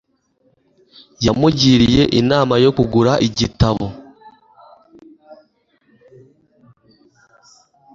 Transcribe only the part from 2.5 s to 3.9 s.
yo kugura igitabo.